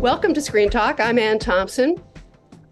[0.00, 0.98] Welcome to Screen Talk.
[0.98, 1.94] I'm Anne Thompson.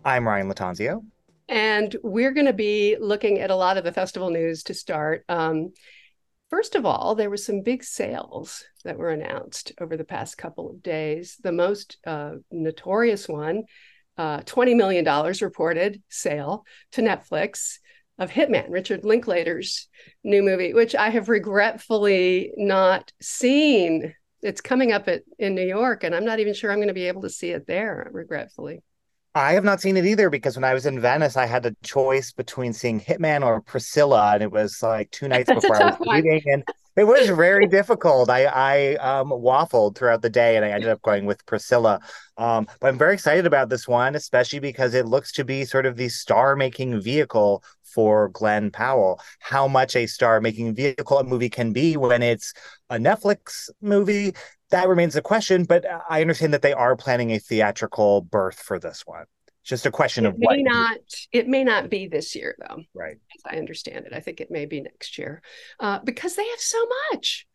[0.03, 1.05] I'm Ryan Lattanzio.
[1.47, 5.27] And we're going to be looking at a lot of the festival news to start.
[5.29, 5.75] Um,
[6.49, 10.71] first of all, there were some big sales that were announced over the past couple
[10.71, 11.37] of days.
[11.43, 13.65] The most uh, notorious one,
[14.17, 15.05] uh, $20 million
[15.43, 17.77] reported sale to Netflix
[18.19, 19.89] of Hitman, Richard Linklater's
[20.25, 26.05] new movie, which I have regretfully not seen it's coming up at in New York,
[26.05, 28.83] and I'm not even sure I'm going to be able to see it there, regretfully.
[29.35, 31.77] I have not seen it either because when I was in Venice, I had a
[31.85, 36.01] choice between seeing Hitman or Priscilla, and it was like two nights before I was
[36.01, 36.65] leaving, and
[36.99, 38.29] it was very difficult.
[38.29, 42.01] I I um, waffled throughout the day, and I ended up going with Priscilla.
[42.37, 45.87] Um, but I'm very excited about this one, especially because it looks to be sort
[45.87, 49.21] of the star-making vehicle for Glen Powell.
[49.39, 52.53] How much a star-making vehicle a movie can be when it's
[52.91, 54.35] a Netflix movie
[54.71, 55.65] that remains a question.
[55.65, 59.25] But I understand that they are planning a theatrical birth for this one
[59.69, 60.99] just a question it of may what not
[61.33, 63.17] it may not be this year though right.
[63.37, 64.13] as i understand it.
[64.13, 65.43] I think it may be next year.
[65.79, 66.79] Uh, because they have so
[67.13, 67.47] much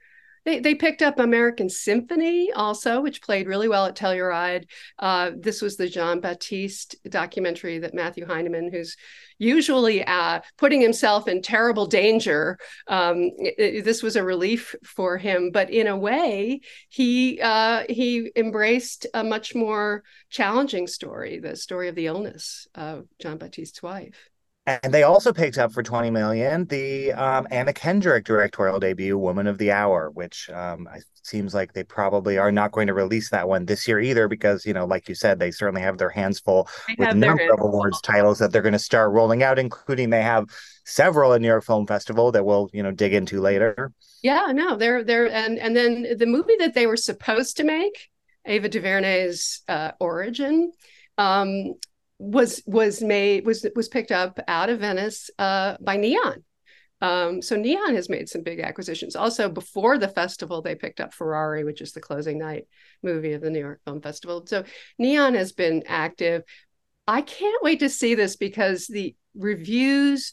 [0.46, 4.66] they, they picked up American Symphony also, which played really well at Telluride.
[5.00, 8.98] Uh, this was the Jon Batiste documentary that Matthew Heineman, who's
[9.38, 15.18] usually uh, putting himself in terrible danger, um, it, it, this was a relief for
[15.18, 15.52] him.
[15.52, 21.88] But in a way, he uh, he embraced a much more challenging story, the story
[21.88, 24.30] of the illness of Jon Batiste's wife.
[24.66, 29.46] And they also picked up for 20 million the um, Anna Kendrick directorial debut, Woman
[29.46, 30.88] of the Hour, which um,
[31.22, 34.66] seems like they probably are not going to release that one this year either, because,
[34.66, 37.52] you know, like you said, they certainly have their hands full they with a number
[37.52, 40.46] of awards titles that they're going to start rolling out, including they have
[40.86, 43.92] several in New York Film Festival that we'll, you know, dig into later.
[44.22, 48.10] Yeah, no, they're, they're, and, and then the movie that they were supposed to make,
[48.46, 50.72] Ava DuVernay's uh, Origin,
[51.18, 51.74] um,
[52.24, 56.44] was was made was was picked up out of Venice uh, by Neon.
[57.02, 59.18] Um, so Neon has made some big acquisitions.
[59.18, 62.66] Also, before the festival, they picked up Ferrari, which is the closing night
[63.02, 64.46] movie of the New York Film Festival.
[64.48, 64.64] So
[64.98, 66.44] Neon has been active.
[67.06, 70.32] I can't wait to see this because the reviews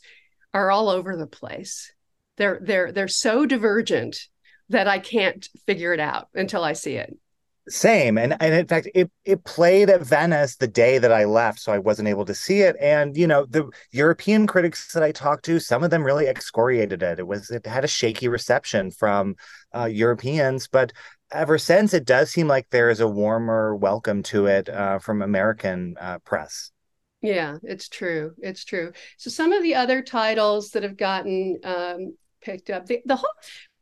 [0.55, 1.93] are all over the place.
[2.37, 4.29] They're they're they're so divergent
[4.69, 7.19] that I can't figure it out until I see it.
[7.69, 8.19] Same.
[8.19, 11.73] And and in fact, it it played at Venice the day that I left, so
[11.73, 12.75] I wasn't able to see it.
[12.81, 17.03] And you know, the European critics that I talked to, some of them really excoriated
[17.03, 17.19] it.
[17.19, 19.37] It was it had a shaky reception from
[19.75, 20.93] uh, Europeans, but
[21.33, 25.23] ever since, it does seem like there is a warmer welcome to it uh, from
[25.23, 26.73] American uh, press.
[27.23, 28.33] Yeah, it's true.
[28.39, 28.93] It's true.
[29.19, 33.31] So some of the other titles that have gotten um, picked up, the, the whole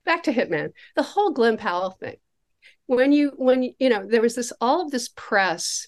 [0.05, 2.17] back to Hitman, the whole Glen Powell thing
[2.89, 5.87] when you when you know there was this all of this press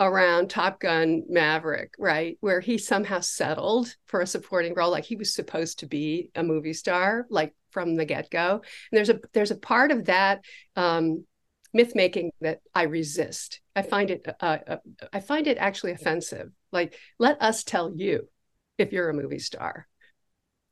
[0.00, 5.16] around Top Gun Maverick, right, where he somehow settled for a supporting role, like he
[5.16, 8.60] was supposed to be a movie star, like from the get go.
[8.90, 10.44] And there's a there's a part of that
[10.76, 11.24] um,
[11.72, 13.60] myth making that I resist.
[13.76, 14.76] I find it uh, uh,
[15.12, 16.50] I find it actually offensive.
[16.72, 18.28] Like, let us tell you
[18.76, 19.86] if you're a movie star.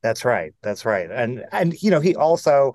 [0.03, 0.55] That's right.
[0.63, 1.09] That's right.
[1.09, 2.75] And and you know, he also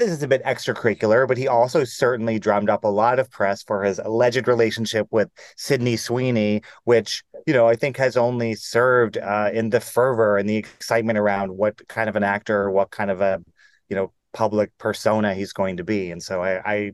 [0.00, 3.62] this is a bit extracurricular, but he also certainly drummed up a lot of press
[3.62, 9.18] for his alleged relationship with Sydney Sweeney, which, you know, I think has only served
[9.18, 13.10] uh, in the fervor and the excitement around what kind of an actor, what kind
[13.10, 13.42] of a,
[13.88, 16.10] you know, public persona he's going to be.
[16.10, 16.92] And so I, I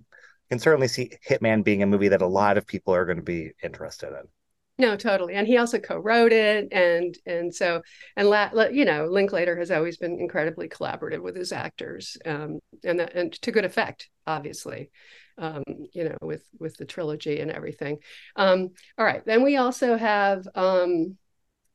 [0.51, 3.23] can certainly see Hitman being a movie that a lot of people are going to
[3.23, 4.29] be interested in.
[4.79, 5.35] No, totally.
[5.35, 7.81] And he also co-wrote it, and and so
[8.15, 12.61] and la, la, you know, Linklater has always been incredibly collaborative with his actors, um,
[12.85, 14.91] and that, and to good effect, obviously,
[15.39, 15.63] um,
[15.95, 17.99] you know, with with the trilogy and everything.
[18.37, 21.17] Um, all right, then we also have um,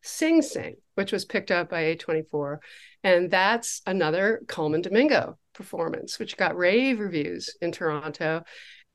[0.04, 2.60] Sing Sing, which was picked up by A24,
[3.04, 8.44] and that's another Colman Domingo performance, which got rave reviews in Toronto.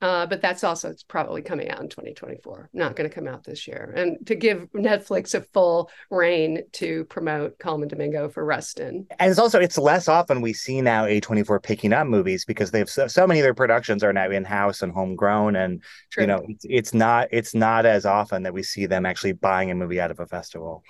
[0.03, 3.45] Uh, but that's also it's probably coming out in 2024 not going to come out
[3.45, 3.95] this year.
[3.97, 9.39] And to give netflix a full reign to promote colman domingo for rustin and it's
[9.39, 13.27] also it's less often we see now a24 picking up movies because they've so, so
[13.27, 15.57] many of their productions are now in-house and homegrown.
[15.57, 16.25] And True.
[16.25, 19.71] you know it's, it's not it's not as often that we see them actually buying
[19.71, 20.85] a movie out of a festival.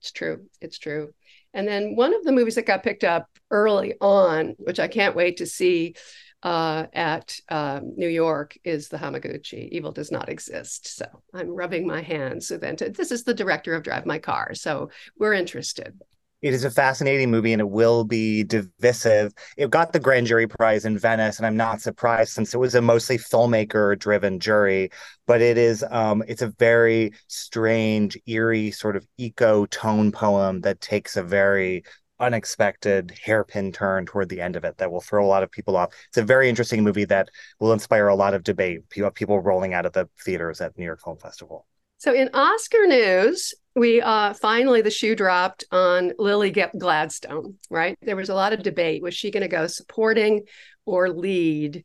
[0.00, 0.46] It's true.
[0.60, 1.14] It's true.
[1.54, 5.14] And then one of the movies that got picked up early on which i can't
[5.14, 5.94] wait to see
[6.42, 9.68] uh, at um, New York is the Hamaguchi.
[9.70, 10.96] Evil does not exist.
[10.96, 12.48] So I'm rubbing my hands.
[12.48, 14.54] So then this is the director of Drive My Car.
[14.54, 16.00] So we're interested.
[16.42, 19.32] It is a fascinating movie and it will be divisive.
[19.56, 22.74] It got the grand jury prize in Venice, and I'm not surprised since it was
[22.74, 24.90] a mostly filmmaker driven jury.
[25.28, 30.80] But it is um, it's a very strange, eerie, sort of eco tone poem that
[30.80, 31.84] takes a very
[32.22, 35.76] unexpected hairpin turn toward the end of it that will throw a lot of people
[35.76, 35.92] off.
[36.08, 37.28] It's a very interesting movie that
[37.60, 38.88] will inspire a lot of debate.
[38.88, 41.66] People rolling out of the theaters at New York Film Festival.
[41.98, 47.56] So in Oscar news, we uh, finally the shoe dropped on Lily Gladstone.
[47.70, 49.02] Right, there was a lot of debate.
[49.02, 50.42] Was she going to go supporting
[50.84, 51.84] or lead?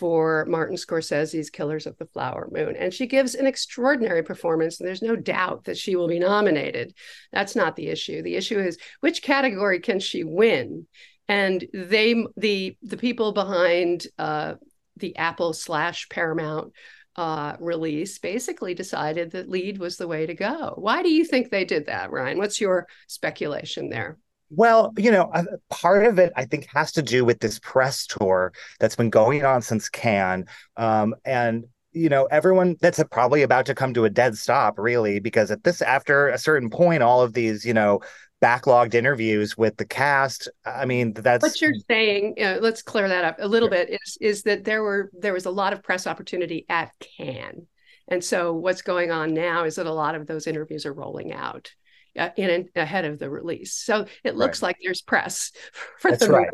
[0.00, 2.74] For Martin Scorsese's Killers of the Flower Moon.
[2.74, 6.94] And she gives an extraordinary performance, and there's no doubt that she will be nominated.
[7.32, 8.22] That's not the issue.
[8.22, 10.86] The issue is which category can she win?
[11.28, 14.54] And they, the the people behind uh,
[14.96, 16.72] the Apple slash Paramount
[17.14, 20.74] uh, release, basically decided that lead was the way to go.
[20.76, 22.38] Why do you think they did that, Ryan?
[22.38, 24.16] What's your speculation there?
[24.50, 25.32] Well, you know,
[25.70, 29.44] part of it I think has to do with this press tour that's been going
[29.44, 34.10] on since Cannes, um, and you know, everyone that's probably about to come to a
[34.10, 38.00] dead stop, really, because at this, after a certain point, all of these, you know,
[38.40, 40.48] backlogged interviews with the cast.
[40.64, 42.34] I mean, that's what you're saying.
[42.36, 43.90] You know, let's clear that up a little bit.
[43.90, 47.66] Is is that there were there was a lot of press opportunity at Cannes,
[48.08, 51.32] and so what's going on now is that a lot of those interviews are rolling
[51.32, 51.72] out
[52.18, 53.74] uh, in ahead of the release.
[53.74, 54.68] So it looks right.
[54.68, 55.52] like there's press
[55.98, 56.48] for That's the right.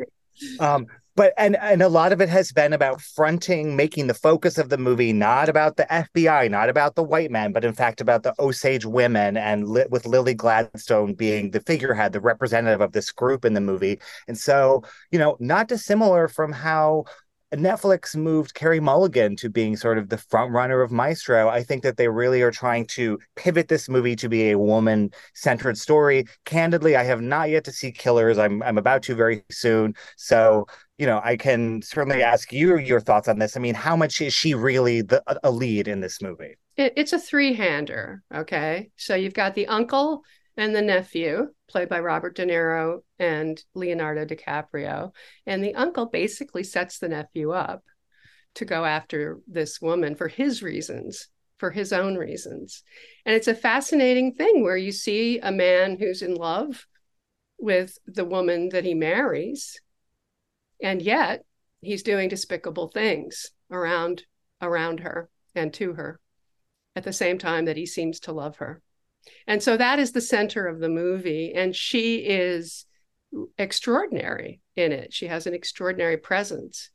[0.60, 0.86] Um,
[1.16, 4.68] but and and a lot of it has been about fronting, making the focus of
[4.68, 8.22] the movie not about the FBI, not about the white men, but in fact about
[8.22, 13.10] the Osage women, and li- with Lily Gladstone being the figurehead, the representative of this
[13.10, 13.98] group in the movie.
[14.28, 17.06] And so, you know, not dissimilar from how
[17.54, 21.48] Netflix moved Carey Mulligan to being sort of the front runner of Maestro.
[21.48, 25.10] I think that they really are trying to pivot this movie to be a woman
[25.34, 26.26] centered story.
[26.44, 28.36] Candidly, I have not yet to see Killers.
[28.36, 29.94] I'm I'm about to very soon.
[30.16, 30.66] So,
[30.98, 33.56] you know, I can certainly ask you your thoughts on this.
[33.56, 36.56] I mean, how much is she really the a lead in this movie?
[36.76, 38.90] It, it's a three-hander, okay?
[38.96, 40.22] So you've got the uncle
[40.56, 45.12] and the nephew, played by Robert De Niro and Leonardo DiCaprio.
[45.46, 47.84] And the uncle basically sets the nephew up
[48.54, 52.82] to go after this woman for his reasons, for his own reasons.
[53.24, 56.86] And it's a fascinating thing where you see a man who's in love
[57.58, 59.80] with the woman that he marries,
[60.82, 61.44] and yet
[61.80, 64.24] he's doing despicable things around
[64.62, 66.18] around her and to her
[66.94, 68.82] at the same time that he seems to love her.
[69.46, 71.52] And so that is the center of the movie.
[71.54, 72.86] And she is
[73.58, 75.12] extraordinary in it.
[75.12, 76.90] She has an extraordinary presence.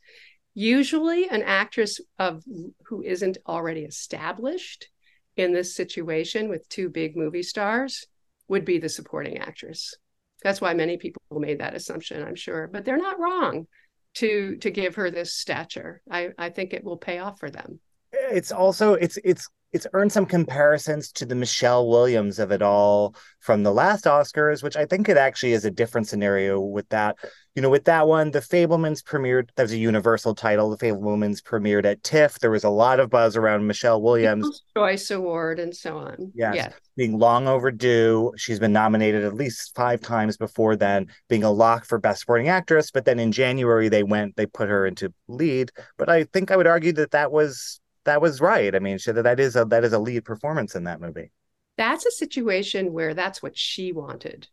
[0.54, 2.44] Usually, an actress of
[2.86, 4.90] who isn't already established
[5.38, 8.06] in this situation with two big movie stars
[8.50, 9.96] would be the supporting actress.
[10.44, 12.68] That's why many people made that assumption, I'm sure.
[12.72, 13.68] But they're not wrong
[14.16, 16.02] to to give her this stature.
[16.10, 17.80] I, I think it will pay off for them.
[18.12, 23.16] It's also it's it's it's earned some comparisons to the Michelle Williams of it all
[23.40, 27.16] from the last Oscars, which I think it actually is a different scenario with that.
[27.56, 30.70] You know, with that one, The Fabelmans premiered, that was a universal title.
[30.70, 32.40] The Fabelmans premiered at TIFF.
[32.40, 34.46] There was a lot of buzz around Michelle Williams.
[34.46, 36.32] People's Choice Award and so on.
[36.36, 36.56] Yes.
[36.56, 36.74] yes.
[36.98, 38.34] Being long overdue.
[38.38, 42.50] She's been nominated at least five times before then, being a lock for Best Supporting
[42.50, 42.92] Actress.
[42.92, 45.72] But then in January, they went, they put her into lead.
[45.98, 48.74] But I think I would argue that that was that was right.
[48.74, 51.32] I mean, she, that is a that is a lead performance in that movie.
[51.78, 54.48] That's a situation where that's what she wanted.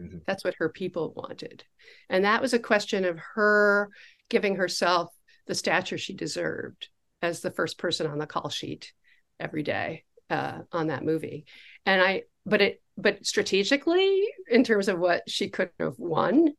[0.00, 0.18] Mm-hmm.
[0.26, 1.64] That's what her people wanted.
[2.08, 3.90] And that was a question of her
[4.28, 5.12] giving herself
[5.46, 6.88] the stature she deserved
[7.22, 8.92] as the first person on the call sheet
[9.40, 11.46] every day uh, on that movie.
[11.86, 16.52] And I, but it, but strategically, in terms of what she could have won,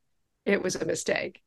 [0.45, 1.41] it was a mistake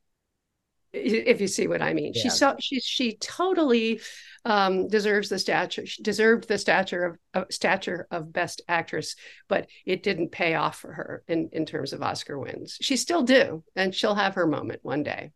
[0.92, 2.12] if you see what I mean.
[2.14, 2.22] Yeah.
[2.22, 4.00] She saw she she totally
[4.44, 9.16] um, deserves the stature she deserved the stature of, of, stature of best actress,
[9.48, 12.78] but it didn't pay off for her in in terms of Oscar wins.
[12.80, 15.32] She still do, and she'll have her moment one day.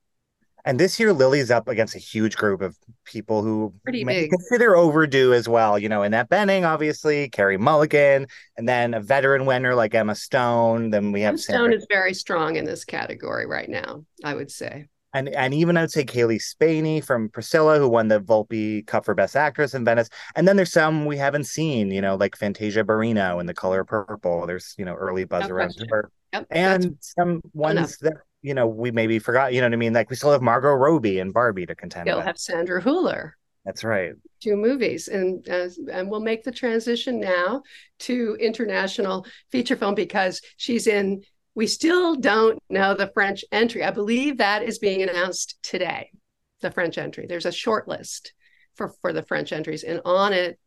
[0.67, 4.31] And this year, Lily's up against a huge group of people who Pretty may big.
[4.31, 5.79] consider overdue as well.
[5.79, 10.91] You know, Annette Bening, obviously, Carey Mulligan, and then a veteran winner like Emma Stone.
[10.91, 14.51] Then we have Emma Stone is very strong in this category right now, I would
[14.51, 14.89] say.
[15.17, 19.15] And and even I'd say Cailee Spaeny from Priscilla, who won the Volpi Cup for
[19.15, 20.11] Best Actress in Venice.
[20.35, 23.85] And then there's some we haven't seen, you know, like Fantasia Barrino in The Color
[23.85, 24.47] Purple.
[24.47, 25.89] There's, you know, early buzz No around question.
[25.91, 26.11] her.
[26.35, 29.95] Yep, And some ones that, you know, we maybe forgot, you know what I mean?
[29.95, 32.09] Like we still have Margot Robbie and Barbie to contend with.
[32.09, 32.27] You'll with.
[32.27, 33.33] have Sandra Hüller.
[33.65, 34.13] That's right.
[34.41, 37.63] two movies and uh, and we'll make the transition now
[38.01, 41.23] to international feature film because she's in
[41.57, 43.83] we still don't know the french entry.
[43.83, 46.13] I believe that is being announced today
[46.61, 47.27] the french entry.
[47.27, 48.35] There's a short list
[48.75, 50.59] for for the french entries and on it,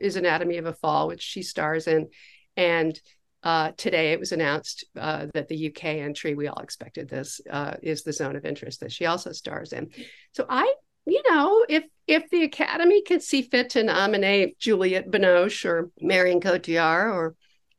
[0.00, 2.08] is anatomy of a fall which she stars in.
[2.56, 3.00] And
[3.44, 7.74] uh, today it was announced uh, that the UK entry, we all expected this, uh,
[7.80, 9.90] is the zone of interest that she also stars in.
[10.32, 10.74] So I
[11.06, 16.40] you know, if if the Academy could see fit to nominate Juliette Binoche or Marion
[16.40, 17.36] Cotillard or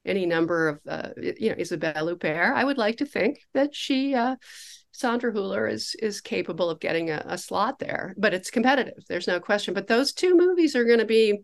[0.07, 4.15] any number of, uh, you know, Isabelle Huppert, I would like to think that she,
[4.15, 4.35] uh,
[4.91, 8.15] Sandra Hüller, is is capable of getting a, a slot there.
[8.17, 9.03] But it's competitive.
[9.07, 9.73] There's no question.
[9.73, 11.41] But those two movies are going to be,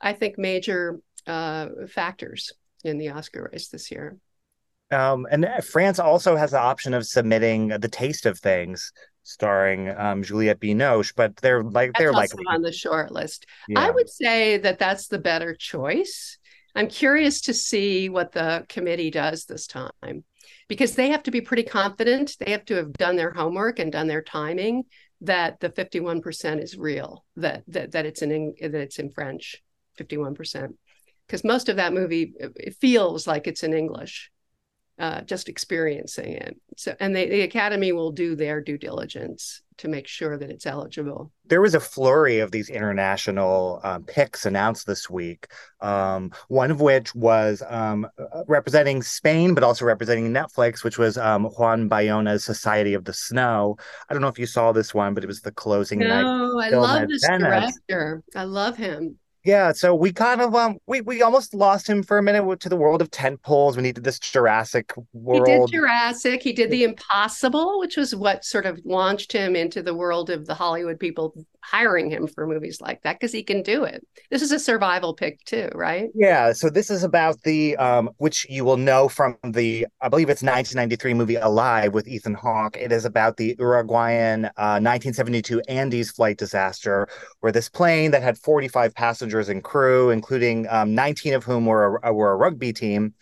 [0.00, 2.52] I think, major uh, factors
[2.84, 4.16] in the Oscar race this year.
[4.90, 10.22] Um, and France also has the option of submitting The Taste of Things, starring um,
[10.22, 13.46] Juliette Binoche, but they're like they're That's like on the short list.
[13.68, 13.80] yeah.
[13.80, 16.38] I would say that that's the better choice.
[16.74, 20.24] I'm curious to see what the committee does this time
[20.68, 22.36] because they have to be pretty confident.
[22.38, 24.84] They have to have done their homework and done their timing
[25.20, 29.62] that the 51% is real, that that that it's in that it's in French,
[29.98, 30.74] 51%.
[31.26, 34.30] Because most of that movie it feels like it's in English.
[34.98, 36.56] Uh, just experiencing it.
[36.76, 40.64] So, and they, the Academy will do their due diligence to make sure that it's
[40.64, 41.32] eligible.
[41.46, 45.48] there was a flurry of these international um, picks announced this week.
[45.80, 48.06] Um, one of which was um,
[48.46, 53.76] representing Spain, but also representing Netflix, which was um, Juan Bayona's Society of the Snow.
[54.08, 56.22] I don't know if you saw this one, but it was the closing night.
[56.22, 57.76] No, I love this Venice.
[57.88, 58.22] director.
[58.36, 59.18] I love him.
[59.44, 62.68] Yeah, so we kind of um we we almost lost him for a minute to
[62.68, 63.76] the world of tent poles.
[63.76, 65.48] We needed this Jurassic world.
[65.48, 66.42] He did Jurassic.
[66.42, 70.46] He did The Impossible, which was what sort of launched him into the world of
[70.46, 71.34] the Hollywood people
[71.64, 74.04] hiring him for movies like that because he can do it.
[74.30, 76.08] This is a survival pick too, right?
[76.14, 80.28] Yeah, so this is about the um, which you will know from the I believe
[80.28, 82.76] it's 1993 movie Alive with Ethan Hawke.
[82.76, 87.08] It is about the Uruguayan uh, 1972 Andes flight disaster,
[87.40, 92.00] where this plane that had 45 passengers and crew, including um, 19 of whom were
[92.02, 93.14] a, were a rugby team,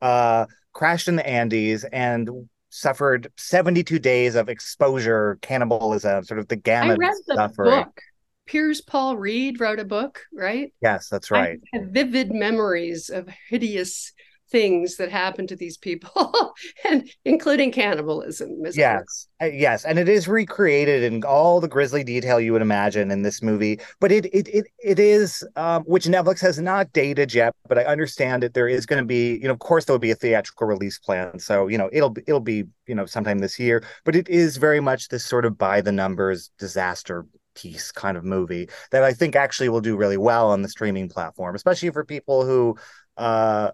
[0.00, 6.56] uh, crashed in the Andes and suffered 72 days of exposure, cannibalism, sort of the
[6.56, 7.84] gamut I read of the suffering.
[7.84, 8.00] book.
[8.46, 10.72] Piers Paul Read wrote a book, right?
[10.82, 11.58] Yes, that's right.
[11.72, 14.12] I have vivid memories of hideous
[14.54, 16.54] things that happen to these people,
[16.88, 18.62] and including cannibalism.
[18.72, 23.10] Yes, uh, yes, and it is recreated in all the grisly detail you would imagine
[23.10, 23.80] in this movie.
[24.00, 27.52] But it it it, it is, um, which Netflix has not dated yet.
[27.68, 29.98] But I understand that there is going to be, you know, of course there will
[29.98, 31.40] be a theatrical release plan.
[31.40, 33.82] So you know, it'll be- it'll be you know sometime this year.
[34.04, 38.24] But it is very much this sort of by the numbers disaster piece kind of
[38.24, 42.04] movie that I think actually will do really well on the streaming platform, especially for
[42.04, 42.76] people who.
[43.16, 43.70] Uh,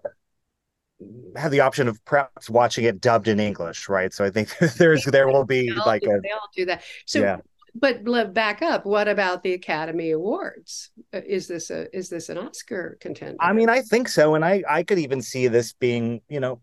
[1.35, 4.13] have the option of perhaps watching it dubbed in English, right?
[4.13, 6.83] So I think there's there will be like do, a they all do that.
[7.05, 7.37] So, yeah.
[7.75, 8.03] but
[8.33, 8.85] back up.
[8.85, 10.91] What about the Academy Awards?
[11.13, 13.37] Uh, Is this a is this an Oscar contender?
[13.39, 16.61] I mean, I think so, and I I could even see this being you know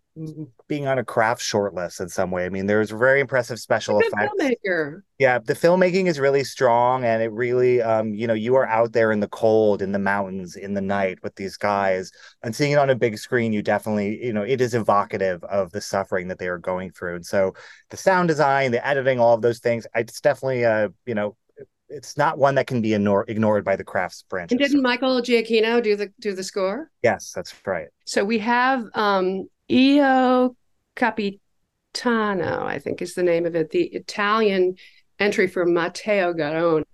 [0.68, 2.44] being on a craft shortlist in some way.
[2.44, 4.32] I mean, there's a very impressive special effects.
[4.38, 5.02] filmmaker.
[5.18, 8.92] Yeah, the filmmaking is really strong, and it really um you know you are out
[8.92, 12.72] there in the cold, in the mountains, in the night with these guys, and seeing
[12.72, 16.28] it on a big screen, you definitely you know it is evocative of the suffering
[16.28, 17.54] that they are going through, and so
[17.90, 21.36] the sound design, the editing, all of those things, it's definitely uh you know.
[21.90, 24.52] It's not one that can be ignore, ignored by the crafts branch.
[24.52, 26.90] And didn't Michael Giacchino do the do the score?
[27.02, 27.88] Yes, that's right.
[28.04, 30.56] So we have um Io
[30.96, 34.76] Capitano, I think is the name of it, the Italian
[35.18, 36.84] entry for Matteo Garrone.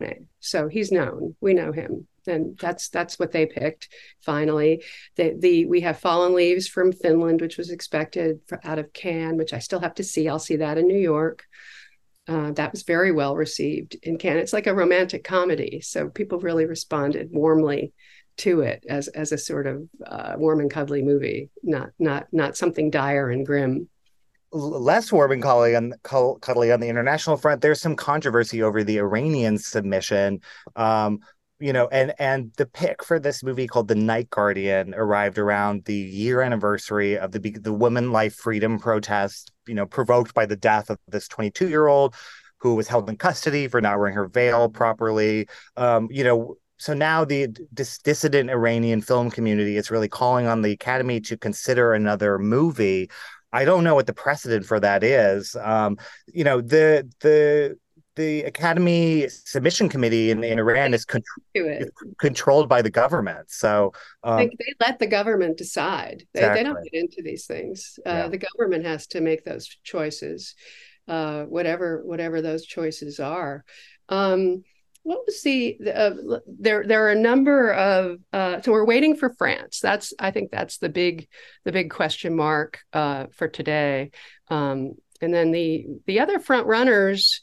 [0.41, 1.37] So he's known.
[1.41, 2.07] We know him.
[2.27, 4.83] And that's that's what they picked finally.
[5.17, 9.37] The the we have Fallen Leaves from Finland, which was expected for, out of Cannes,
[9.37, 10.27] which I still have to see.
[10.27, 11.45] I'll see that in New York.
[12.27, 14.39] Uh, that was very well received in Cannes.
[14.39, 17.93] It's like a romantic comedy, so people really responded warmly
[18.39, 22.57] to it as as a sort of uh, warm and cuddly movie, not not not
[22.57, 23.89] something dire and grim.
[24.53, 28.99] less warm and cuddly on, cuddly on the international front, there's some controversy over the
[28.99, 30.41] Iranian submission.
[30.77, 31.21] Um,
[31.61, 35.85] you know, and and the pick for this movie called The Night Guardian arrived around
[35.85, 40.57] the year anniversary of the the women life freedom protest, you know, provoked by the
[40.57, 42.15] death of this 22 year old
[42.59, 45.47] who was held in custody for not wearing her veil properly.
[45.77, 50.63] Um, you know, so now the dis- dissident Iranian film community is really calling on
[50.63, 53.11] the Academy to consider another movie.
[53.53, 55.57] I don't know what the precedent for that is.
[55.57, 57.79] Um, you know, the the
[58.17, 61.23] the Academy Submission Committee in, in Iran is, con-
[61.55, 63.51] is, controlled by the government.
[63.51, 66.25] So um, they, they, let the government decide.
[66.33, 66.63] They, exactly.
[66.63, 67.99] they don't get into these things.
[68.07, 68.29] Uh, yeah.
[68.29, 70.55] The government has to make those choices,
[71.09, 73.65] uh, whatever whatever those choices are.
[74.09, 74.63] Um,
[75.05, 79.35] what was the, uh, there there are a number of uh, so we're waiting for
[79.35, 79.81] France.
[79.81, 81.29] That's I think that's the big
[81.65, 84.11] the big question mark uh, for today.
[84.49, 87.41] Um, and then the the other front runners.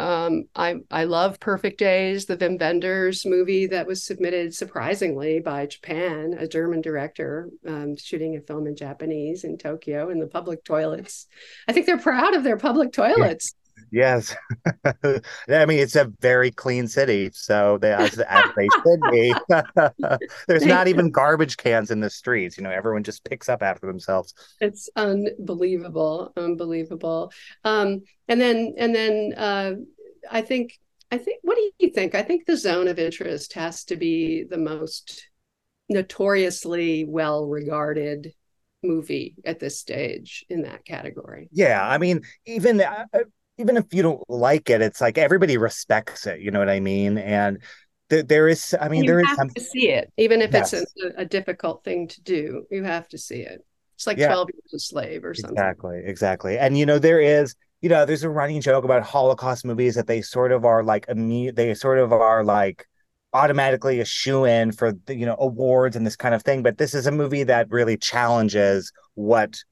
[0.00, 5.66] Um, I I love Perfect Days, the Wim Wenders movie that was submitted surprisingly by
[5.66, 10.64] Japan, a German director um, shooting a film in Japanese in Tokyo in the public
[10.64, 11.28] toilets.
[11.68, 13.54] I think they're proud of their public toilets.
[13.90, 14.34] Yes,
[14.84, 19.34] I mean it's a very clean city, so they as, as they should be.
[20.48, 22.56] There's not even garbage cans in the streets.
[22.56, 24.34] You know, everyone just picks up after themselves.
[24.60, 27.32] It's unbelievable, unbelievable.
[27.64, 29.72] Um, and then, and then, uh,
[30.30, 30.78] I think,
[31.10, 31.38] I think.
[31.42, 32.14] What do you think?
[32.14, 35.28] I think the zone of interest has to be the most
[35.88, 38.32] notoriously well regarded
[38.82, 41.48] movie at this stage in that category.
[41.52, 43.06] Yeah, I mean, even uh,
[43.58, 46.40] even if you don't like it, it's like everybody respects it.
[46.40, 47.18] You know what I mean?
[47.18, 47.58] And
[48.10, 49.50] th- there is, I mean, you there is some...
[49.50, 50.72] to see it, even if yes.
[50.72, 52.64] it's a, a, difficult thing to do.
[52.70, 53.64] You have to see it.
[53.94, 54.28] It's like yeah.
[54.28, 55.56] Twelve Years a Slave or something.
[55.56, 56.58] Exactly, exactly.
[56.58, 60.08] And you know, there is, you know, there's a running joke about Holocaust movies that
[60.08, 61.54] they sort of are like immediate.
[61.54, 62.86] They sort of are like
[63.32, 66.64] automatically a shoe in for the, you know awards and this kind of thing.
[66.64, 69.62] But this is a movie that really challenges what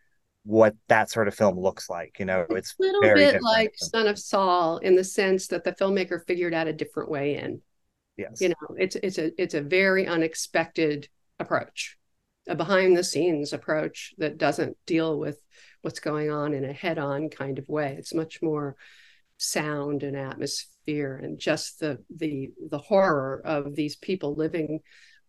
[0.44, 2.16] what that sort of film looks like.
[2.18, 3.44] You know, it's, a little bit different.
[3.44, 7.36] like Son of Saul in the sense that the filmmaker figured out a different way
[7.36, 7.60] in.
[8.16, 8.40] Yes.
[8.40, 11.96] You know, it's it's a it's a very unexpected approach,
[12.46, 15.40] a behind the scenes approach that doesn't deal with
[15.82, 17.94] what's going on in a head on kind of way.
[17.98, 18.76] It's much more
[19.38, 24.80] sound and atmosphere and just the the the horror of these people living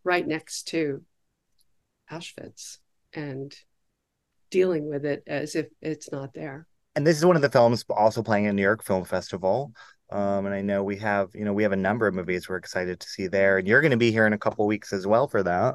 [0.03, 1.01] right next to
[2.11, 2.77] Auschwitz
[3.13, 3.55] and
[4.53, 6.67] dealing with it as if it's not there.
[6.95, 9.73] And this is one of the films also playing at New York Film Festival.
[10.11, 12.57] Um, and I know we have, you know, we have a number of movies we're
[12.57, 15.07] excited to see there, and you're going to be here in a couple weeks as
[15.07, 15.73] well for that.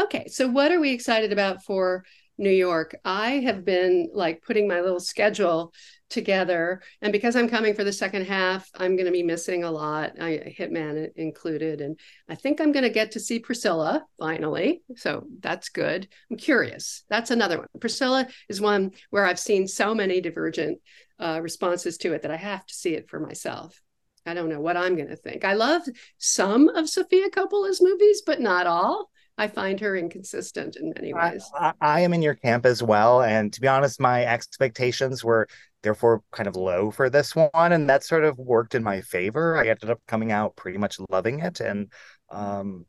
[0.00, 2.02] Okay, so what are we excited about for
[2.38, 2.96] New York?
[3.04, 5.72] I have been like putting my little schedule
[6.08, 6.80] together.
[7.02, 10.12] And because I'm coming for the second half, I'm going to be missing a lot,
[10.20, 11.80] I, Hitman included.
[11.80, 11.98] And
[12.28, 14.82] I think I'm going to get to see Priscilla finally.
[14.96, 16.08] So that's good.
[16.30, 17.04] I'm curious.
[17.10, 17.66] That's another one.
[17.80, 20.78] Priscilla is one where I've seen so many divergent
[21.18, 23.80] uh, responses to it that I have to see it for myself.
[24.24, 25.44] I don't know what I'm going to think.
[25.44, 25.82] I love
[26.18, 29.10] some of Sofia Coppola's movies, but not all.
[29.38, 31.48] I find her inconsistent in many ways.
[31.54, 33.22] I, I, am in your camp as well.
[33.22, 35.46] And to be honest, my expectations were
[35.84, 37.48] therefore kind of low for this one.
[37.54, 39.56] And that sort of worked in my favor.
[39.56, 41.60] I ended up coming out pretty much loving it.
[41.60, 41.92] And
[42.30, 42.84] um,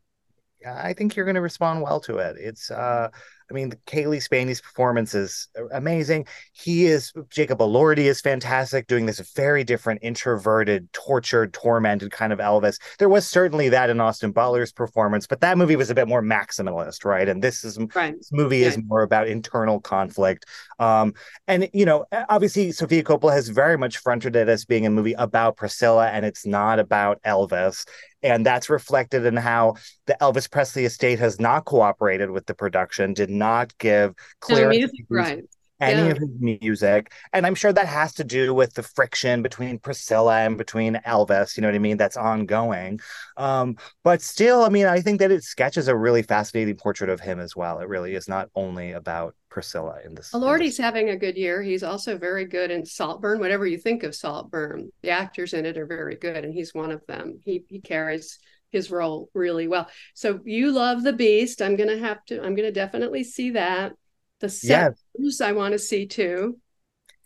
[0.68, 2.38] I think you're going to respond well to it.
[2.40, 3.10] It's, uh,
[3.50, 6.28] I mean, Cailee Spaeny's performance is amazing.
[6.54, 12.40] He is Jacob Elordi is fantastic, doing this very different, introverted, tortured, tormented kind of
[12.40, 12.80] Elvis.
[13.00, 16.22] There was certainly that in Austin Butler's performance, but that movie was a bit more
[16.22, 17.28] maximalist, right?
[17.28, 18.16] And this is right.
[18.16, 20.46] this movie is more about internal conflict.
[20.80, 21.14] Um,
[21.48, 25.14] and you know, obviously, Sofia Coppola has very much fronted it as being a movie
[25.14, 27.86] about Priscilla, and it's not about Elvis.
[28.22, 33.14] And that's reflected in how the Elvis Presley estate has not cooperated with the production,
[33.14, 34.68] did not give clear
[35.10, 35.44] right
[35.80, 36.12] any yeah.
[36.12, 37.12] of his music.
[37.34, 41.56] And I'm sure that has to do with the friction between Priscilla and between Elvis,
[41.56, 41.98] you know what I mean?
[41.98, 43.00] That's ongoing.
[43.38, 47.20] Um, but still, I mean, I think that it sketches a really fascinating portrait of
[47.20, 47.80] him as well.
[47.80, 50.32] It really is not only about Priscilla in this.
[50.32, 51.62] Elordi's having a good year.
[51.62, 53.40] He's also very good in Saltburn.
[53.40, 56.92] Whatever you think of Saltburn, the actors in it are very good, and he's one
[56.92, 57.40] of them.
[57.44, 58.40] He he carries
[58.72, 59.88] his role really well.
[60.14, 61.62] So you love the Beast.
[61.62, 62.42] I'm gonna have to.
[62.42, 63.94] I'm gonna definitely see that.
[64.40, 65.42] The set yes.
[65.42, 66.58] I want to see too.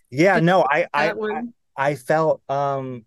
[0.10, 1.42] Yeah, no, I I, I
[1.76, 3.06] I felt um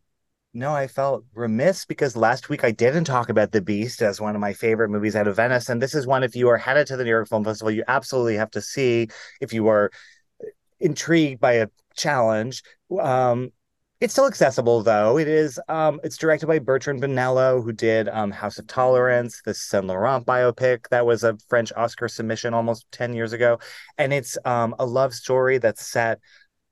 [0.57, 4.35] no, I felt remiss because last week I didn't talk about The Beast as one
[4.35, 5.69] of my favorite movies out of Venice.
[5.69, 7.85] And this is one, if you are headed to the New York Film Festival, you
[7.87, 9.09] absolutely have to see
[9.41, 9.91] if you are
[10.81, 12.63] intrigued by a challenge.
[12.99, 13.51] Um,
[14.01, 15.19] it's still accessible though.
[15.19, 15.61] It is.
[15.69, 20.27] Um, it's directed by Bertrand Bonello, who did um, House of Tolerance, the Saint Laurent
[20.27, 23.59] biopic that was a French Oscar submission almost ten years ago,
[23.97, 26.21] and it's um, a love story that's set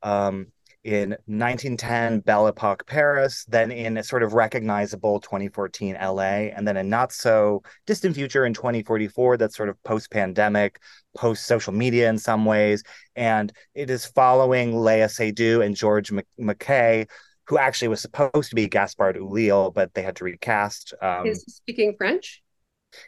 [0.03, 0.49] um,
[0.85, 6.77] in 1910 Belle Epoque Paris, then in a sort of recognizable 2014 LA, and then
[6.77, 10.79] a not so distant future in 2044 that's sort of post pandemic,
[11.16, 12.83] post social media in some ways.
[13.16, 17.09] And it is following Léa Seydoux and George McKay,
[17.47, 20.92] who actually was supposed to be Gaspard Ulliel, but they had to recast.
[21.01, 22.42] Um, is speaking French?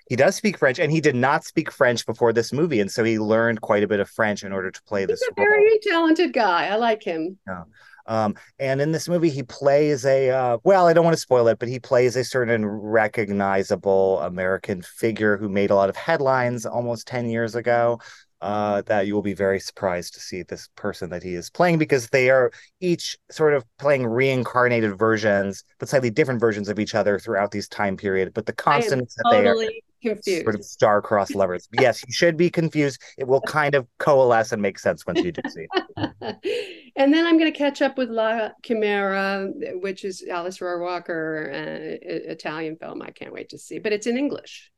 [0.08, 3.04] He does speak French, and he did not speak French before this movie, and so
[3.04, 5.22] he learned quite a bit of French in order to play He's this.
[5.22, 5.46] a role.
[5.48, 6.66] very talented guy.
[6.68, 7.38] I like him.
[7.46, 7.64] Yeah.
[8.08, 11.48] Um, and in this movie, he plays a uh, well, I don't want to spoil
[11.48, 16.66] it, but he plays a certain recognizable American figure who made a lot of headlines
[16.66, 17.98] almost 10 years ago.
[18.46, 21.78] Uh, that you will be very surprised to see this person that he is playing
[21.78, 26.94] because they are each sort of playing reincarnated versions, but slightly different versions of each
[26.94, 28.32] other throughout these time period.
[28.32, 30.44] But the constant that totally they are confused.
[30.44, 31.68] Sort of star-crossed lovers.
[31.80, 33.02] yes, you should be confused.
[33.18, 36.92] It will kind of coalesce and make sense once you do see it.
[36.94, 39.48] and then I'm going to catch up with La Chimera,
[39.80, 43.02] which is Alice Rohrwacher, uh, Italian film.
[43.02, 44.70] I can't wait to see, but it's in English.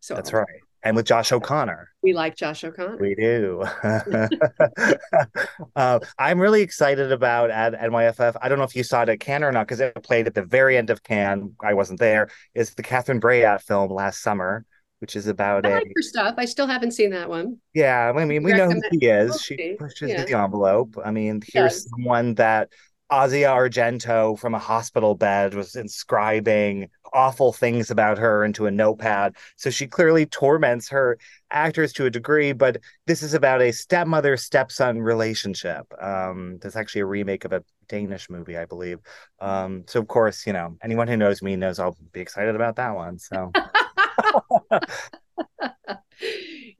[0.00, 0.48] So that's right.
[0.84, 1.88] And with Josh O'Connor.
[2.02, 2.98] We like Josh O'Connor.
[2.98, 3.62] We do.
[5.76, 8.36] uh, I'm really excited about at NYFF.
[8.42, 10.34] I don't know if you saw it at Cannes or not, because it played at
[10.34, 11.52] the very end of Cannes.
[11.62, 12.28] I wasn't there.
[12.54, 14.64] Is the Catherine Breillat film last summer,
[14.98, 16.34] which is about I a, like her stuff.
[16.38, 17.58] I still haven't seen that one.
[17.74, 19.40] Yeah, I mean, we know who she is.
[19.40, 20.24] She pushes yeah.
[20.24, 20.96] the envelope.
[21.04, 22.70] I mean, here's someone that
[23.12, 29.36] Asia Argento from a hospital bed was inscribing awful things about her into a notepad.
[29.56, 31.18] So she clearly torments her
[31.50, 35.84] actors to a degree, but this is about a stepmother stepson relationship.
[36.00, 38.98] Um, there's actually a remake of a Danish movie, I believe.
[39.40, 42.76] Um, so, of course, you know, anyone who knows me knows I'll be excited about
[42.76, 43.18] that one.
[43.18, 43.52] So.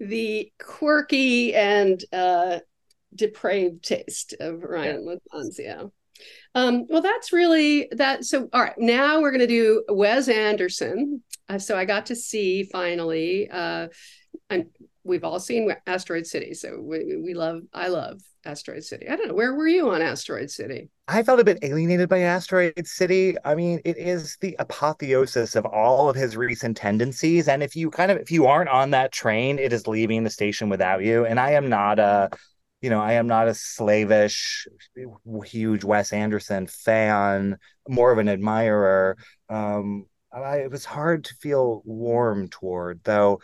[0.01, 2.61] the quirky and uh,
[3.15, 5.17] depraved taste of Ryan yeah.
[5.35, 5.93] Lattanzio.
[6.55, 8.25] Um, well, that's really that.
[8.25, 11.23] So, all right, now we're going to do Wes Anderson.
[11.49, 13.89] Uh, so I got to see finally, uh,
[14.51, 14.67] and
[15.05, 16.55] we've all seen Asteroid City.
[16.55, 19.09] So we, we love, I love Asteroid City.
[19.09, 20.91] I don't know, where were you on Asteroid City?
[21.09, 23.37] I felt a bit alienated by Asteroid City.
[23.45, 27.49] I mean, it is the apotheosis of all of his recent tendencies.
[27.49, 30.31] And if you kind of, if you aren't on that train, it is leaving the
[30.31, 31.25] station without you.
[31.25, 32.31] And I am not a,
[32.83, 34.67] you know, I am not a slavish,
[35.45, 37.57] huge Wes Anderson fan,
[37.89, 39.17] more of an admirer.
[39.49, 43.41] Um, I, it was hard to feel warm toward, though.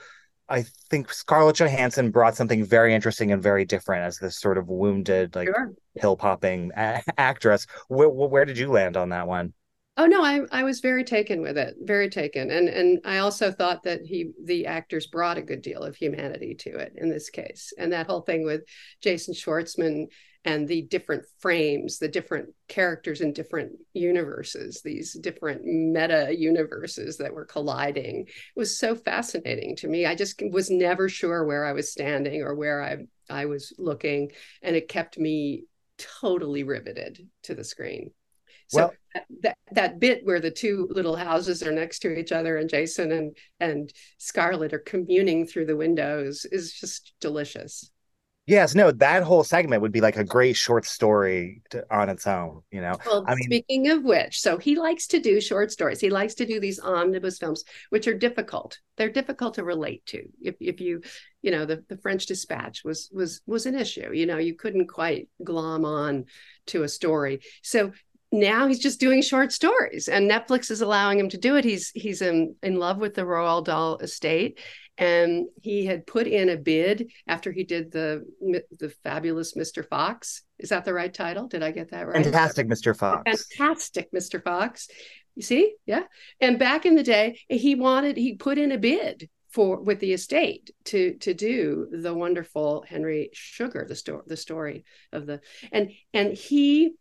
[0.49, 4.69] I think Scarlett Johansson brought something very interesting and very different as this sort of
[4.69, 5.73] wounded, like sure.
[5.97, 7.67] pill popping a- actress.
[7.89, 9.53] Where, where did you land on that one?
[10.01, 13.51] Oh no, I I was very taken with it, very taken, and and I also
[13.51, 17.31] thought that he the actors brought a good deal of humanity to it in this
[17.31, 18.63] case, and that whole thing with
[19.03, 20.07] Jason Schwartzman
[20.45, 27.35] and the different frames, the different characters in different universes, these different meta universes that
[27.35, 30.07] were colliding was so fascinating to me.
[30.07, 34.31] I just was never sure where I was standing or where I I was looking,
[34.63, 35.65] and it kept me
[36.21, 38.13] totally riveted to the screen.
[38.69, 38.95] So well,
[39.43, 43.13] that that bit where the two little houses are next to each other and Jason
[43.13, 47.91] and and Scarlett are communing through the windows is just delicious.
[48.49, 52.27] Yes, no, that whole segment would be like a great short story to, on its
[52.27, 52.97] own, you know.
[53.05, 56.01] Well, I mean, speaking of which, so he likes to do short stories.
[56.01, 58.79] He likes to do these omnibus films, which are difficult.
[58.97, 60.27] They're difficult to relate to.
[60.41, 61.03] If if you,
[61.43, 64.13] you know, the, the French Dispatch was was was an issue.
[64.15, 66.25] You know, you couldn't quite glom on
[66.69, 67.41] to a story.
[67.63, 67.93] So
[68.31, 71.65] now he's just doing short stories and netflix is allowing him to do it.
[71.65, 74.59] He's he's in, in love with the roald dahl estate
[74.99, 78.25] and he had put in a bid after he did the
[78.79, 80.43] the fabulous mr fox.
[80.59, 81.47] Is that the right title?
[81.47, 82.23] Did i get that right?
[82.23, 83.47] Fantastic mr fox.
[83.57, 84.89] Fantastic mr fox.
[85.37, 85.75] You see?
[85.87, 86.03] Yeah.
[86.41, 90.13] And back in the day he wanted he put in a bid for with the
[90.13, 95.41] estate to to do the wonderful henry sugar the story the story of the
[95.73, 96.93] and and he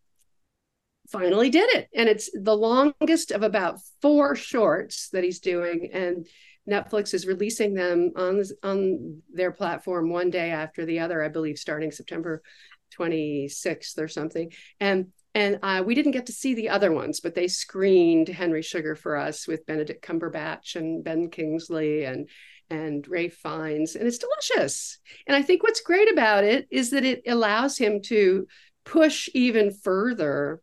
[1.11, 1.87] finally did it.
[1.93, 5.89] And it's the longest of about four shorts that he's doing.
[5.93, 6.27] And
[6.69, 11.57] Netflix is releasing them on, on their platform one day after the other, I believe,
[11.57, 12.41] starting September
[12.97, 14.51] 26th or something.
[14.79, 18.63] And and uh, we didn't get to see the other ones, but they screened Henry
[18.63, 22.27] Sugar for us with Benedict Cumberbatch and Ben Kingsley and
[22.71, 24.97] and Ralph Fiennes, and it's delicious.
[25.27, 28.47] And I think what's great about it is that it allows him to
[28.83, 30.61] push even further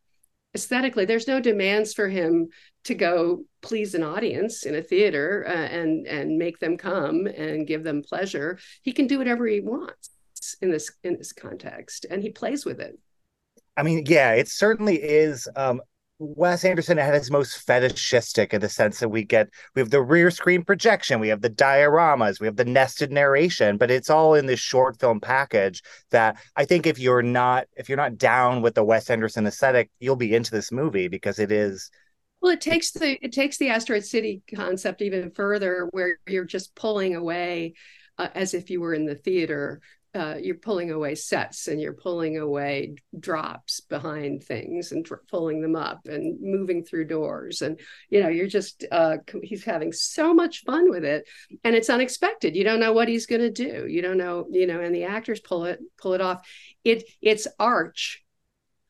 [0.54, 2.48] aesthetically there's no demands for him
[2.84, 7.66] to go please an audience in a theater uh, and and make them come and
[7.66, 8.58] give them pleasure.
[8.82, 10.10] He can do whatever he wants
[10.60, 12.98] in this in this context and he plays with it.
[13.76, 15.80] I mean yeah it certainly is um
[16.18, 20.03] Wes Anderson at his most fetishistic in the sense that we get we have the
[20.03, 24.35] rear screen projection, we have the dioramas, we have the nested narration, but it's all
[24.35, 28.62] in this short film package that I think if you're not if you're not down
[28.62, 31.90] with the Wes Anderson aesthetic, you'll be into this movie because it is
[32.40, 36.77] well it takes the it takes the asteroid city concept even further where you're just
[36.77, 37.74] pulling away
[38.18, 39.81] uh, as if you were in the theater
[40.14, 45.74] uh, you're pulling away sets and you're pulling away drops behind things and pulling them
[45.74, 47.62] up and moving through doors.
[47.62, 51.29] And you know you're just uh, he's having so much fun with it
[51.64, 52.55] and it's unexpected.
[52.55, 53.87] You don't know what he's going to do.
[53.88, 56.46] You don't know you know and the actors pull it pull it off.
[56.85, 58.22] It it's arch.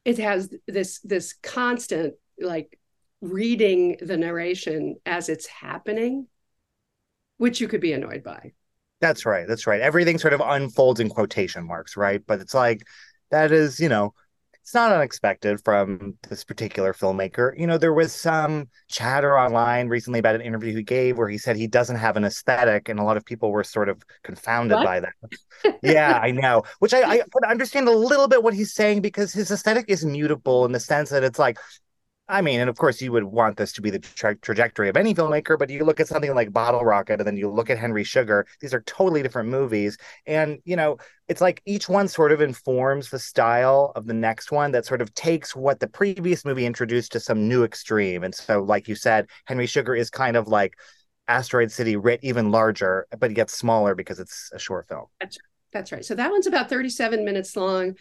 [0.04, 2.78] It has this this constant like
[3.20, 6.26] reading the narration as it's happening
[7.36, 8.52] which you could be annoyed by
[9.00, 9.46] that's right.
[9.46, 9.80] That's right.
[9.80, 12.22] Everything sort of unfolds in quotation marks, right?
[12.26, 12.86] But it's like
[13.30, 14.14] that is, you know,
[14.64, 17.52] it's not unexpected from this particular filmmaker.
[17.58, 21.36] You know, there was some chatter online recently about an interview he gave where he
[21.36, 24.76] said he doesn't have an aesthetic, and a lot of people were sort of confounded
[24.76, 24.84] what?
[24.86, 25.78] by that.
[25.82, 26.62] yeah, I know.
[26.78, 30.64] Which I, I understand a little bit what he's saying because his aesthetic is mutable
[30.64, 31.58] in the sense that it's like
[32.26, 34.96] I mean, and of course, you would want this to be the tra- trajectory of
[34.96, 37.76] any filmmaker, but you look at something like Bottle Rocket and then you look at
[37.76, 39.98] Henry Sugar, these are totally different movies.
[40.26, 40.96] And, you know,
[41.28, 45.02] it's like each one sort of informs the style of the next one that sort
[45.02, 48.24] of takes what the previous movie introduced to some new extreme.
[48.24, 50.78] And so, like you said, Henry Sugar is kind of like
[51.28, 55.06] Asteroid City writ even larger, but it gets smaller because it's a short film.
[55.20, 55.36] That's,
[55.74, 56.04] that's right.
[56.04, 57.96] So that one's about 37 minutes long.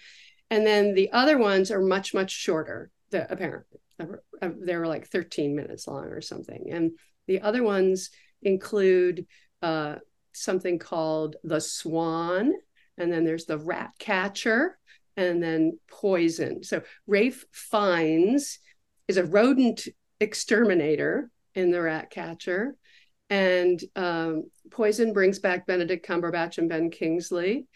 [0.50, 5.56] And then the other ones are much, much shorter, the, apparently they were like 13
[5.56, 6.70] minutes long or something.
[6.72, 6.92] And
[7.28, 8.10] the other ones
[8.42, 9.26] include
[9.62, 9.96] uh,
[10.34, 12.54] something called the Swan,
[12.98, 14.78] and then there's the Rat Catcher,
[15.16, 16.64] and then Poison.
[16.64, 18.60] So Ralph Fiennes
[19.08, 19.88] is a rodent
[20.20, 22.76] exterminator in the Rat Catcher,
[23.30, 27.68] and um, Poison brings back Benedict Cumberbatch and Ben Kingsley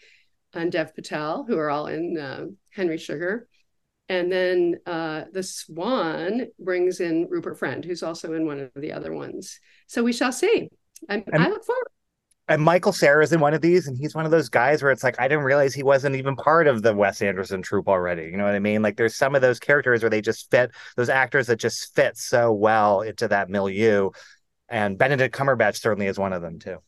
[0.52, 3.48] and Dev Patel, who are all in uh, Henry Sugar.
[4.08, 8.92] And then uh, the Swan brings in Rupert Friend, who's also in one of the
[8.92, 9.60] other ones.
[9.86, 10.68] So we shall see.
[11.08, 11.88] And, and I look forward.
[12.50, 14.90] And Michael Cera is in one of these, and he's one of those guys where
[14.90, 18.22] it's like I didn't realize he wasn't even part of the Wes Anderson troupe already.
[18.22, 18.80] You know what I mean?
[18.80, 22.16] Like there's some of those characters where they just fit those actors that just fit
[22.16, 24.10] so well into that milieu.
[24.70, 26.78] And Benedict Cumberbatch certainly is one of them too.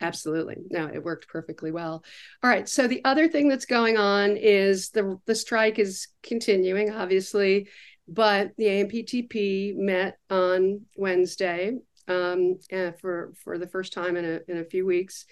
[0.00, 0.56] Absolutely.
[0.70, 2.04] No, it worked perfectly well.
[2.42, 2.68] All right.
[2.68, 7.68] So the other thing that's going on is the the strike is continuing, obviously,
[8.06, 11.78] but the AMPTP met on Wednesday
[12.08, 15.24] um, uh, for for the first time in a in a few weeks,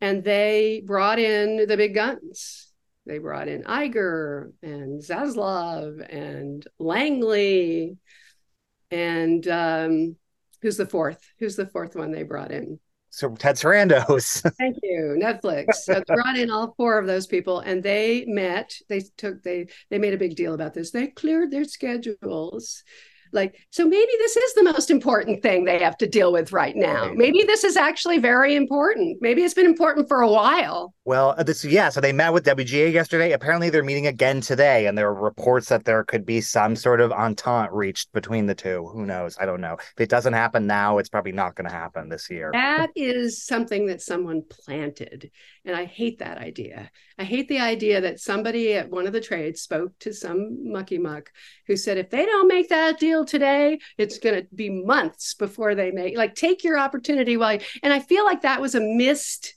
[0.00, 2.70] and they brought in the big guns.
[3.06, 7.98] They brought in Iger and Zaslav and Langley,
[8.90, 10.16] and um,
[10.62, 11.20] who's the fourth?
[11.40, 12.78] Who's the fourth one they brought in?
[13.14, 14.42] So Ted Sarandos.
[14.58, 15.74] Thank you, Netflix.
[15.74, 18.74] So brought in all four of those people, and they met.
[18.88, 20.90] They took they they made a big deal about this.
[20.90, 22.82] They cleared their schedules
[23.34, 26.76] like so maybe this is the most important thing they have to deal with right
[26.76, 27.12] now.
[27.14, 29.18] Maybe this is actually very important.
[29.20, 30.94] Maybe it's been important for a while.
[31.04, 33.32] Well uh, this yeah so they met with wga yesterday.
[33.32, 37.00] Apparently they're meeting again today and there are reports that there could be some sort
[37.00, 38.88] of entente reached between the two.
[38.92, 39.36] Who knows?
[39.38, 39.74] I don't know.
[39.74, 42.50] If it doesn't happen now it's probably not going to happen this year.
[42.52, 45.30] That is something that someone planted
[45.64, 46.90] and i hate that idea.
[47.18, 50.98] I hate the idea that somebody at one of the trades spoke to some mucky
[50.98, 51.30] muck
[51.66, 55.74] who said if they don't make that deal today it's going to be months before
[55.74, 58.80] they make like take your opportunity while you, and i feel like that was a
[58.80, 59.54] missed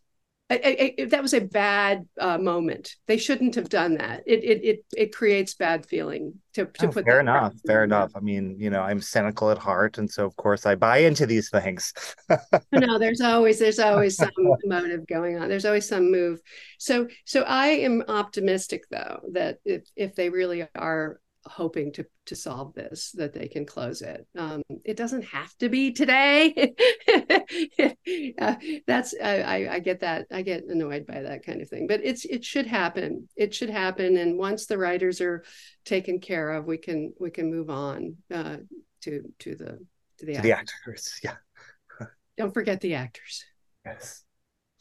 [0.49, 2.95] I, I, that was a bad uh, moment.
[3.05, 4.23] They shouldn't have done that.
[4.25, 7.03] It it it, it creates bad feeling to, to oh, put.
[7.03, 7.53] Fair enough.
[7.65, 8.13] Fair enough.
[8.15, 11.25] I mean, you know, I'm cynical at heart, and so of course I buy into
[11.25, 11.93] these things.
[12.71, 14.31] no, there's always there's always some
[14.63, 15.49] motive going on.
[15.49, 16.39] There's always some move.
[16.79, 22.35] So so I am optimistic though that if if they really are hoping to to
[22.35, 24.27] solve this that they can close it.
[24.37, 26.73] Um, it doesn't have to be today.
[28.39, 28.55] Uh,
[28.85, 32.25] that's I, I get that i get annoyed by that kind of thing but it's
[32.25, 33.27] it should happen.
[33.35, 35.43] It should happen and once the writers are
[35.85, 38.57] taken care of we can we can move on uh,
[39.01, 39.85] to to the
[40.19, 40.43] to the, to actors.
[40.43, 41.35] the actors yeah.
[42.37, 43.43] Don't forget the actors.
[43.85, 44.23] Yes.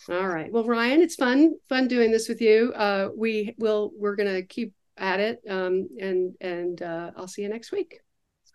[0.09, 0.52] All right.
[0.52, 2.72] Well ryan it's fun fun doing this with you.
[2.74, 5.41] Uh, we will we're gonna keep at it.
[5.49, 8.01] Um, and and uh, I'll see you next week.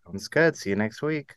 [0.05, 0.55] Sounds good.
[0.55, 1.35] See you next week.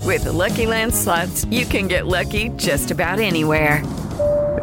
[0.00, 3.82] With the Lucky Land slots, you can get lucky just about anywhere.